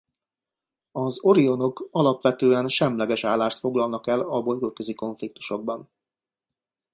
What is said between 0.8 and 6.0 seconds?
Az Orionok alapvetően semleges állást foglalnak el a bolygóközi konfliktusokban.